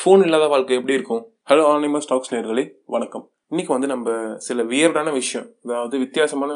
[0.00, 1.22] Phone இல்லாத வாழ்க்கை எப்படி இருக்கும்?
[1.48, 2.62] ஹலோ ஆனிமஸ் ஸ்டாக்ஸ் நேர்களே
[2.94, 3.24] வணக்கம்.
[3.52, 4.14] இன்னைக்கு வந்து நம்ம
[4.46, 6.52] சில வியர்டான விஷயம் அதாவது வித்தியாசமான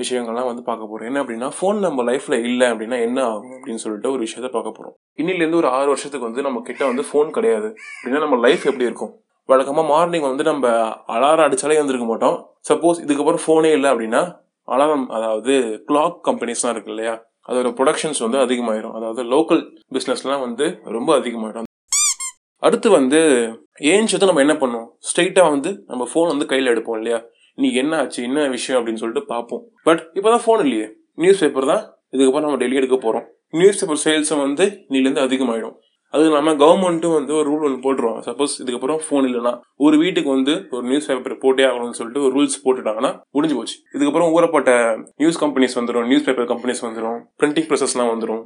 [0.00, 4.10] விஷயங்கள்லாம் வந்து பார்க்க போகிறோம் என்ன அப்படின்னா ஃபோன் நம்ம லைஃப்ல இல்லை அப்படின்னா என்ன ஆகும் அப்படின்னு சொல்லிட்டு
[4.14, 7.68] ஒரு விஷயத்த பார்க்க போகிறோம் இன்னிலேருந்து ஒரு ஆறு வருஷத்துக்கு வந்து நம்ம கிட்ட வந்து ஃபோன் கிடையாது.
[7.94, 9.12] அப்படின்னா நம்ம லைஃப் எப்படி இருக்கும்?
[9.48, 10.68] வழக்கமாக மார்னிங் வந்து நம்ம
[11.16, 12.38] அலாரம் அடித்தாலே வந்துருக்க மாட்டோம்.
[12.70, 14.22] சப்போஸ் இதுக்கப்புறம் ஃபோனே இல்லை அப்படின்னா
[14.68, 15.54] அலாரம் அதாவது
[15.90, 17.16] கிளாக் கம்பெனிஸ்லாம் இருக்கு இல்லையா?
[17.50, 18.94] அதோட ப்ரொடக்ஷன்ஸ் வந்து அதிகமாயிரும்.
[19.00, 19.64] அதாவது லோக்கல்
[19.96, 20.68] பிஸ்னஸ்லாம் வந்து
[20.98, 21.68] ரொம்ப அதிகமாயிடும்.
[22.62, 23.18] அடுத்து வந்து
[23.80, 27.20] ஏஞ்சது நம்ம என்ன பண்ணுவோம் ஸ்ட்ரைட்டாக வந்து நம்ம ஃபோன் வந்து கையில் எடுப்போம் இல்லையா?
[27.54, 28.22] இன்னைக்கு என்ன ஆச்சு?
[28.22, 28.78] என்ன விஷயம்?
[28.80, 29.62] அப்படின்னு சொல்லிட்டு பார்ப்போம்.
[29.82, 30.88] பட் இப்போ தான் ஃபோன் இல்லையே.
[31.14, 31.84] நியூஸ் பேப்பர் தான்.
[32.12, 35.76] இதுக்கப்புறம் நம்ம டெய்லி எடுக்க போகிறோம் நியூஸ் பேப்பர் சேல்ஸும் வந்து இன்னிலேருந்து அதிகமாகிடும்
[36.14, 40.66] அது இல்லாமல் கவர்மெண்ட்டும் வந்து ஒரு ரூல் ஒன்று போட்டுருவாங்க சப்போஸ் இதுக்கப்புறம் ஃபோன் இல்லைனா ஒரு வீட்டுக்கு வந்து
[40.70, 43.76] ஒரு நியூஸ் பேப்பர் போட்டே ஆகணும்னு சொல்லிட்டு ஒரு ரூல்ஸ் போட்டுட்டாங்கன்னா முடிஞ்சு போச்சு.
[43.98, 48.42] இதுக்கப்புறம் ஊறப்பட்ட நியூஸ் கம்பெனிஸ் வந்துடும் நியூஸ் பேப்பர் கம்பெனிஸ் வந்துடும் பிரிண்டிங் ப்ரெசஸ்லாம் வந்துடும்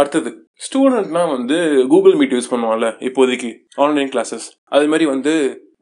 [0.00, 0.30] அடுத்தது
[0.64, 1.56] ஸ்டூடெண்ட்னா வந்து
[1.92, 3.50] கூகுள் மீட் யூஸ் பண்ணுவாங்கல்ல இப்போதைக்கு
[3.84, 5.32] ஆன்லைன் கிளாஸஸ் அது மாதிரி வந்து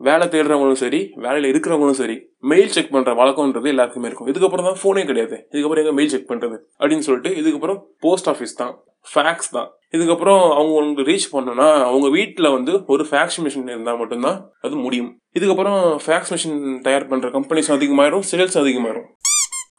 [0.07, 2.17] வேலை தேடுறவங்களும் சரி வேலையில் இருக்கிறவங்களும் சரி
[2.51, 4.31] மெயில் செக் பண்ணுற வழக்கம்ன்றது எல்லாருக்குமே இருக்கும்.
[4.33, 5.37] இதுக்கப்புறம் தான் ஃபோனே கிடையாது.
[5.53, 8.73] இதுக்கப்புறம் எங்கே மெயில் செக் பண்ணுறது அப்படின்னு சொல்லிட்டு இதுக்கப்புறம் போஸ்ட் ஆஃபீஸ் தான்
[9.13, 9.69] ஃபேக்ஸ் தான்.
[9.97, 15.11] இதுக்கப்புறம் அவங்க உங்களுக்கு ரீச் பண்ணணும்னா அவங்க வீட்டில் வந்து ஒரு ஃபேக்ஸ் மிஷின் இருந்தால் மட்டும்தான் அது முடியும்.
[15.39, 19.09] இதுக்கப்புறம் ஃபேக்ஸ் மிஷின் தயார் பண்ணுற கம்பெனிஸ் அதிகமாயிரும் சேல்ஸ் அதிகமாயிரும்.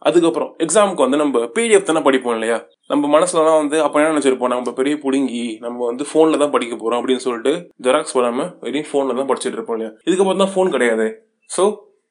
[0.03, 2.57] அதுக்கப்புறம் எக்ஸாமுக்கு வந்து நம்ம பிடிஎஃப் தானே படிப்போம் இல்லையா?
[2.91, 4.53] நம்ம மனசுலலாம் வந்து அப்போ என்ன நினச்சிருப்போம்?
[4.53, 7.53] நம்ம பெரிய புடுங்கி நம்ம வந்து ஃபோனில் தான் படிக்க போகிறோம் அப்படின்னு சொல்லிட்டு
[7.87, 9.91] ஜெராக்ஸ் போடாமல் வெறும் ஃபோனில் தான் படிச்சுட்டு இருப்போம் இல்லையா?
[10.07, 11.07] இதுக்கப்புறம் தான் ஃபோன் கிடையாது.
[11.49, 11.63] ஸோ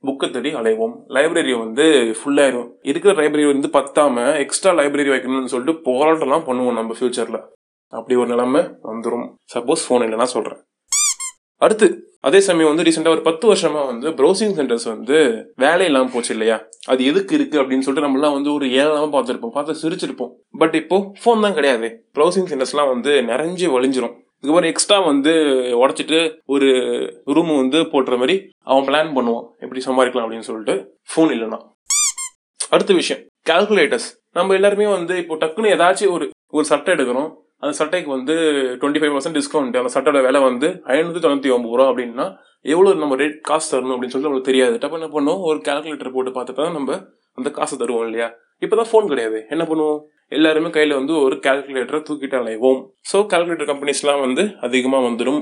[0.04, 0.94] புக்கை தேடி அலைவோம்.
[1.16, 1.84] லைப்ரரி வந்து
[2.20, 7.40] ஃபுல்லாயிடும் இருக்கிற லைப்ரரி வந்து பத்தாம எக்ஸ்ட்ரா லைப்ரரி வைக்கணும்னு சொல்லிட்டு போராட்டம்லாம் பண்ணுவோம் நம்ம ஃபியூச்சரில்
[7.92, 10.60] அப்படி ஒரு நிலைமை வந்துடும் சப்போஸ் ஃபோன் இல்லைன்னா சொல்கிறேன்
[11.64, 11.86] அடுத்து
[12.26, 15.16] அதே சமயம் வந்து ரீசெண்டாக ஒரு பத்து வருஷமா வந்து ப்ரௌசிங் சென்டர்ஸ் வந்து
[15.56, 16.56] வேலை இல்லாமல் போச்சு இல்லையா?
[16.86, 19.54] அது எதுக்கு இருக்கு அப்படின்னு சொல்லிட்டு நம்மளாம் வந்து ஒரு ஏழாம பார்த்துருப்போம்.
[19.56, 20.32] பார்த்து சிரிச்சிருப்போம்.
[20.58, 21.88] பட் இப்போ ஃபோன் தான் கிடையாது.
[22.18, 24.14] ப்ரௌசிங் சென்டர்ஸ்லாம் வந்து நிறைஞ்சு வழிஞ்சிரும்.
[24.42, 25.32] இதுக்கப்புறம் எக்ஸ்ட்ரா வந்து
[25.82, 26.20] உடச்சிட்டு
[26.54, 26.68] ஒரு
[27.36, 28.36] ரூம் வந்து போட்டுற மாதிரி
[28.70, 29.46] அவன் பிளான் பண்ணுவான்.
[29.64, 30.76] எப்படி சம்பாதிக்கலாம் அப்படின்னு சொல்லிட்டு
[31.12, 31.60] ஃபோன் இல்லைன்னா.
[32.74, 34.08] அடுத்த விஷயம் கால்குலேட்டர்ஸ்
[34.38, 37.30] நம்ம எல்லாருமே வந்து இப்போ டக்குன்னு ஏதாச்சும் ஒரு ஒரு சட்டை எடுக்கிறோம்
[37.62, 38.34] அந்த சட்டைக்கு வந்து
[38.80, 42.26] டுவெண்ட்டி ஃபைவ் பர்சன்ட் டிஸ்கவுண்ட் அந்த சட்டையோட விலை வந்து ஐநூற்றி தொண்ணூற்றி ஒம்பது ரூபா அப்படின்னா
[42.72, 44.74] எவ்வளோ நம்ம ரேட் காசு தரணும் அப்படின்னு சொல்லிட்டு நம்மளுக்கு தெரியாது.
[44.82, 45.42] டப்போ என்ன பண்ணுவோம்?
[45.50, 46.98] ஒரு கால்குலேட்டர் போட்டு பார்த்துட்டு தான் நம்ம
[47.38, 48.28] அந்த காசை தருவோம் இல்லையா?
[48.64, 49.38] இப்போ தான் ஃபோன் கிடையாது.
[49.54, 50.00] என்ன பண்ணுவோம்?
[50.38, 52.80] எல்லாருமே கையில் வந்து ஒரு கால்குலேட்டரை தூக்கிட்டு அலைவோம்.
[53.10, 55.40] ஸோ கால்குலேட்டர் கம்பெனிஸ்லாம் வந்து அதிகமாக வந்துடும்.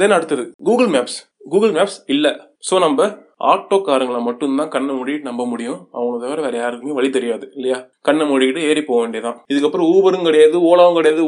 [0.00, 2.32] தென் அடுத்தது கூகுள் மேப்ஸ் கூகுள் மேப்ஸ் இல்லை.
[2.70, 3.06] ஸோ நம்ம
[3.52, 5.78] ஆட்டோக்காரங்களை மட்டும்தான் கண்ணை மூடிட்டு நம்ப முடியும்.
[5.92, 7.78] அவங்கள தவிர வேற யாருக்குமே வழி தெரியாது இல்லையா?
[8.02, 11.22] கண்ணை மூடிக்கிட்டு ஏறி போக வேண்டியதான் இதுக்கப்புறம் ஊபரும் கிடையாது ஓலாவும் கிடையாது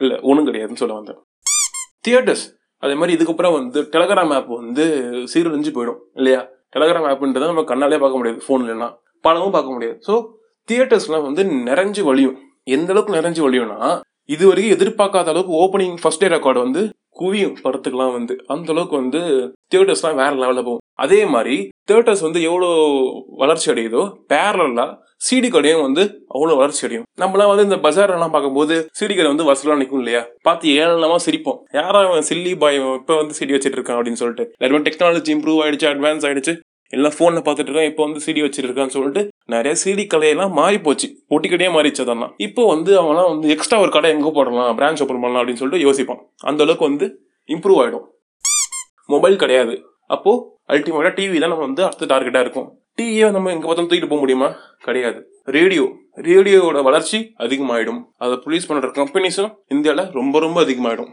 [0.00, 1.18] இல்லை ஒன்றும் கிடையாதுன்னு சொல்ல வந்தேன்.
[2.04, 2.46] தியேட்டர்ஸ்
[2.82, 4.84] அதே மாதிரி இதுக்கப்புறம் வந்து டெலகிராம் ஆப் வந்து
[5.32, 6.40] சீரழிஞ்சு போயிடும் இல்லையா?
[6.76, 8.88] டெலகிராம் ஆப்ன்றதை நம்ம கண்ணாலே பார்க்க முடியாது ஃபோன் இல்லைன்னா.
[9.20, 9.98] படமும் பார்க்க முடியாது.
[10.08, 10.14] ஸோ
[10.68, 12.36] தியேட்டர்ஸ்லாம் வந்து நிறைஞ்சு வழியும்.
[12.64, 16.82] எந்த அளவுக்கு நிறைஞ்சு வழியும்னா இது வரைக்கும் எதிர்பார்க்காத அளவுக்கு ஓப்பனிங் ஃபர்ஸ்ட் டே ரெக்கார்டு வந்து
[17.20, 18.34] குவியும் படத்துக்குலாம் வந்து.
[18.46, 19.20] அந்த அளவுக்கு வந்து
[19.72, 20.82] தியேட்டர்ஸ்லாம் வேற லெவலில் போகும்.
[21.04, 21.56] அதே மாதிரி
[21.88, 22.70] தியேட்டர்ஸ் வந்து எவ்வளோ
[23.42, 24.02] வளர்ச்சி அடையுதோ
[24.32, 26.02] பேரலாக சிடி கடையும் வந்து
[26.34, 27.06] அவ்வளோ வளர்ச்சி அடையும்.
[27.22, 30.22] நம்மளாம் வந்து இந்த பஜார்லாம் பார்க்கும்போது சிடி கடை வந்து வசூலாக நிற்கும் இல்லையா?
[30.42, 31.58] பார்த்து ஏழனமாக சிரிப்போம்.
[31.78, 34.44] யாராவது சில்லி பாய் இப்போ வந்து சிடி வச்சுட்டு இருக்கான் அப்படின்னு சொல்லிட்டு.
[34.58, 36.54] எல்லாருமே டெக்னாலஜி இம்ப்ரூவ் ஆயிடுச்சு அட்வான்ஸ் ஆயிடுச்சு.
[36.90, 41.08] எல்லாம் ஃபோனில் பார்த்துட்டு இருக்கான் இப்போ வந்து சிடி வச்சிருக்கான்னு சொல்லிட்டு நிறைய சிடி கடையெல்லாம் மாறி போச்சு.
[41.30, 42.34] பொட்டி மாறிச்சு அதெல்லாம்.
[42.36, 44.78] இப்போ வந்து அவன்லாம் வந்து எக்ஸ்ட்ரா ஒரு கடை எங்கே போடலாம்?
[44.78, 46.20] பிரான்ச் ஓப்பன் பண்ணலாம் அப்படின்னு சொல்லிட்டு யோசிப்பான்.
[46.36, 48.06] அந்த அளவுக்கு வந்து இம்ப்ரூவ் ஆகிடும்
[49.06, 49.84] மொபைல் கிடையாது.
[50.06, 52.80] அப்போது அல்டிமேட்டாக டிவி தான் நம்ம வந்து அடுத்த டார்கெட்டாக இருக்கும்.
[52.98, 54.54] டிவியை நம்ம எங்கே பார்த்தாலும் தூக்கிட்டு போக முடியுமா?
[54.80, 55.30] கிடையாது.
[55.44, 55.84] ரேடியோ
[56.16, 61.12] ரேடியோவோட வளர்ச்சி அதிகமாகிடும் அதை ப்ரொடியூஸ் பண்ணுற கம்பெனிஸும் இந்தியாவில் ரொம்ப ரொம்ப அதிகமாகிடும்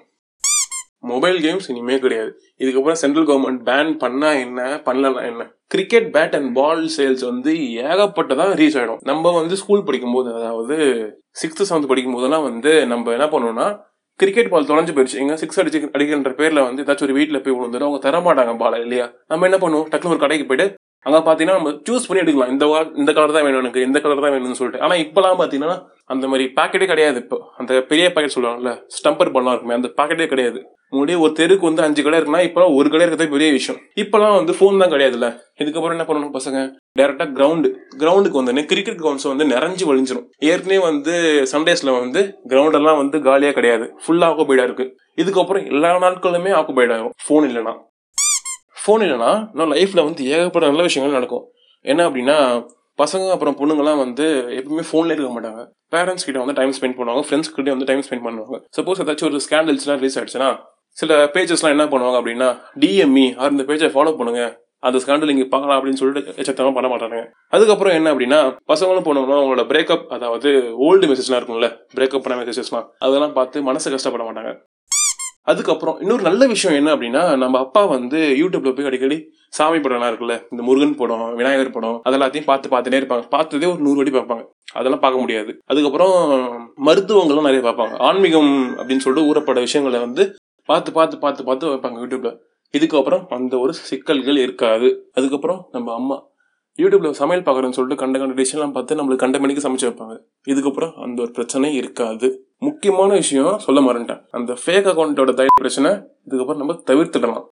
[1.00, 2.40] மொபைல் கேம்ஸ் இனிமே கிடையாது.
[2.58, 4.82] இதுக்கப்புறம் சென்ட்ரல் கவர்மெண்ட் பேன் பண்ணால் என்ன?
[4.86, 5.55] பண்ணலன்னா என்ன?
[5.72, 7.52] Cricket bat and ball sales வந்து
[7.86, 10.76] ஏகப்பட்டதாக ரீச் ஆகிடும் நம்ம வந்து ஸ்கூல் படிக்கும்போது அதாவது
[11.42, 13.68] சிக்ஸ்த்து செவன்த் படிக்கும் போதெல்லாம் வந்து நம்ம என்ன பண்ணுவோம்னா
[14.20, 17.88] கிரிக்கெட் பால் தொலைஞ்சு போயிடுச்சு எங்க சிக்ஸ் அடிச்சு அடிக்கின்ற பேர்ல வந்து ஏதாச்சும் ஒரு வீட்டில் போய் விழுந்துடும்
[17.88, 19.06] அவங்க தரமாட்டாங்க பாலை இல்லையா?
[19.32, 19.88] நம்ம என்ன பண்ணுவோம்?
[19.94, 20.68] டக்குனு ஒரு கடைக்கு போயிட்டு
[21.06, 22.52] அங்கே பார்த்தீங்கன்னா நம்ம சூஸ் பண்ணி எடுக்கலாம்.
[22.54, 22.66] இந்த
[23.02, 24.84] இந்த கலர் தான் வேணும் எனக்கு இந்த கலர் தான் வேணும்னு சொல்லிட்டு.
[24.86, 25.76] ஆனால் இப்போலாம் பார்த்தீங்கன்னா
[26.14, 27.38] அந்த மாதிரி பாக்கெட்டே கிடையாது இப்போ.
[27.58, 30.60] அந்த பெரிய பாக்கெட் சொல்லுவாங்கல்ல ஸ்டம்பர் பண்ணலாம் இருக்குமே அந்த பாக்கெட்டே கிடையாது.
[30.94, 33.80] முன்னாடியே ஒரு தெருக்கு வந்து அஞ்சு கடை இருக்குன்னா இப்போலாம் ஒரு கடை இருக்கிறதே பெரிய விஷயம்.
[34.04, 35.30] இப்போலாம் வந்து ஃபோன் தான் கிடையாதுல்ல.
[35.64, 36.60] இதுக்கப்புறம் என்ன பண்ணணும் பசங்க?
[37.00, 37.70] டேரக்டா கிரவுண்டு
[38.02, 41.14] கிரவுண்டுக்கு வந்து கிரிக்கெட் கிரவுண்ட்ஸ் வந்து நிறைஞ்சு வழிஞ்சிரும் ஏற்கனவே வந்து
[41.52, 43.86] சண்டேஸ்ல வந்து கிரவுண்டெல்லாம் வந்து காலியா கிடையாது.
[44.04, 44.88] ஃபுல்லா ஆக்குபைடா இருக்கு.
[45.22, 47.74] இதுக்கப்புறம் எல்லா நாட்களுமே ஆக்குபைட் ஆகும் ஃபோன் இல்லைனா
[48.82, 51.46] ஃபோன் இல்லைனா இன்னும் லைஃப்ல வந்து ஏகப்பட்ட நல்ல விஷயங்கள் நடக்கும்.
[51.82, 52.38] என்ன அப்படின்னா
[53.02, 54.26] பசங்க அப்புறம் பொண்ணுங்கலாம் வந்து
[54.60, 55.62] எப்பவுமே ஃபோன்ல இருக்க மாட்டாங்க.
[55.94, 57.24] பேரண்ட்ஸ் கிட்ட வந்து டைம் ஸ்பெண்ட் பண்ணுவாங்க.
[57.28, 58.58] ஃப்ரெண்ட்ஸ் கிட்டே வந்து டைம் ஸ்பெண்ட் பண்ணுவாங்க.
[58.78, 60.50] சப்போஸ் ஏதாச்சும் ஒரு ஸ்கேண்டல்ஸ்லாம் ரிலீஸ் ஆயிடுச்சுன்னா
[61.00, 62.50] சில பேஜஸ்லாம் என்ன பண்ணுவாங்க அப்படின்னா
[62.82, 64.44] டிஎம்இ ஆர் இந்த பேஜை ஃபாலோ பண்ணுங்க.
[64.84, 67.20] அந்த ஸ்கேண்டல் இங்கே பார்க்கலாம் அப்படின்னு சொல்லிட்டு எச்சத்தமாக பண்ண மாட்டாங்க
[67.50, 68.40] அதுக்கப்புறம் என்ன அப்படின்னா
[68.72, 70.52] பசங்களும் போனவங்களும் அவங்களோட பிரேக்கப் அதாவது
[70.88, 74.54] ஓல்டு மெசேஜ்லாம் இருக்கும்ல பிரேக்கப் பண்ண மெசேஜஸ்லாம் அதெல்லாம் பார்த்து மனசு கஷ்டப்பட மாட்டாங்க.
[75.52, 79.18] அதுக்கப்புறம் இன்னொரு நல்ல விஷயம் என்ன அப்படின்னா நம்ம அப்பா வந்து யூடியூப்ல போய் அடிக்கடி
[79.50, 83.26] சாமி படம்லாம் இருக்குல்ல இந்த முருகன் படம் விநாயகர் படம் அதெல்லாத்தையும் பார்த்து பார்த்துட்டே இருப்பாங்க.
[83.30, 84.44] பார்த்ததே ஒரு நூறு வாட்டி பார்ப்பாங்க.
[84.74, 85.52] அதெல்லாம் பார்க்க முடியாது.
[85.72, 86.16] அதுக்கப்புறம்
[86.88, 87.96] மருத்துவங்களும் நிறைய பார்ப்பாங்க.
[88.08, 90.26] ஆன்மீகம் அப்படின்னு சொல்லிட்டு ஊறப்பட விஷயங்களை வந்து
[90.70, 92.32] பார்த்து பார்த்து பார்த்து பார்த்து வைப்பாங்க யூடியூப்ல
[92.78, 95.10] இதுக்கப்புறம் அந்த ஒரு சிக்கல்கள் இருக்காது.
[95.14, 96.18] அதுக்கப்புறம் நம்ம அம்மா
[96.78, 100.16] யூடியூப்ல சமையல் பார்க்குறேன்னு சொல்லிட்டு கண்ட கண்ட டிஷ்லாம் பார்த்து நம்மளுக்கு கண்ட மணிக்கு சமைச்சு வைப்பாங்க.
[100.48, 102.28] இதுக்கப்புறம் அந்த ஒரு பிரச்சனை இருக்காது.
[102.58, 104.22] முக்கியமான விஷயம் சொல்ல மறந்துட்டேன்.
[104.32, 105.92] அந்த ஃபேக் அக்கௌண்ட்டோட தய பிரச்சனை
[106.30, 107.46] இதுக்கப்புறம் நம்ம தவிர்த்துடலாம்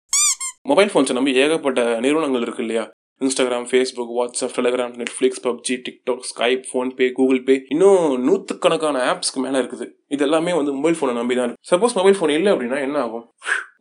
[0.63, 2.89] மொபைல் ஃபோன்ஸை நம்ம ஏகப்பட்ட நிறுவனங்கள் இருக்கு இல்லையா?
[3.25, 9.57] Instagram Facebook WhatsApp Telegram Netflix PUBG TikTok Skype PhonePe Google Pay இன்னும் நூற்றுக்கணக்கான ஆப்ஸ்க்கு மேலே
[9.61, 9.85] இருக்குது.
[10.13, 13.25] இது எல்லாமே வந்து மொபைல் ஃபோனை நம்பி தான் இருக்கு சப்போஸ் மொபைல் ஃபோன் இல்லை அப்படின்னா என்ன ஆகும்?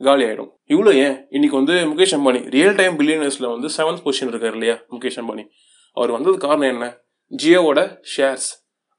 [0.09, 1.17] காலி ஆகிடும் இவ்வளோ ஏன்?
[1.37, 5.45] இன்னைக்கு வந்து முகேஷ் அம்பானி ரியல் டைம் பில்லியனர்ஸில் வந்து செவன்த் பொசிஷன் இருக்கார் இல்லையா முகேஷ் அம்பானி.
[5.97, 6.89] அவர் வந்தது காரணம் என்ன?
[7.33, 7.81] ஜியோவோட
[8.15, 8.51] ஷேர்ஸ்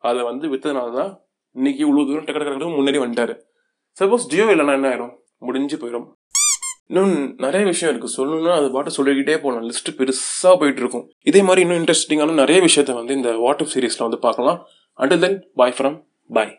[0.03, 1.11] அதை வந்து விற்றதுனால தான்
[1.55, 3.35] இன்னைக்கு இவ்வளோ தூரம் டக்கு டக்கு முன்னாடி வந்துட்டார்.
[3.97, 5.13] சப்போஸ் ஜியோ இல்லைன்னா என்ன ஆயிரும்?
[5.47, 6.07] முடிஞ்சு போயிடும்
[6.91, 7.15] இன்னும்
[7.45, 8.15] நிறைய விஷயம் இருக்கு.
[8.17, 9.67] சொல்லணும்னா அது பாட்டு சொல்லிக்கிட்டே போகலாம்.
[9.69, 14.19] லிஸ்ட் பெருசாக போயிட்டு இருக்கும் இதே மாதிரி இன்னும் இன்ட்ரெஸ்டிங்கான நிறைய விஷயத்த வந்து இந்த வாட்ஸ்அப் சீரீஸ்ல வந்து
[14.27, 14.59] பார்க்கலாம்.
[14.99, 15.97] Until then bye from
[16.37, 16.51] bye